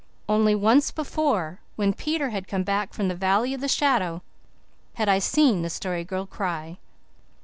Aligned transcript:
Only 0.27 0.55
once 0.55 0.89
before 0.89 1.59
when 1.75 1.93
Peter 1.93 2.31
had 2.31 2.47
come 2.47 2.63
back 2.63 2.91
from 2.91 3.07
the 3.07 3.13
Valley 3.13 3.53
of 3.53 3.61
the 3.61 3.67
Shadow 3.67 4.23
had 4.95 5.07
I 5.07 5.19
seen 5.19 5.61
the 5.61 5.69
Story 5.69 6.03
Girl 6.03 6.25
cry. 6.25 6.79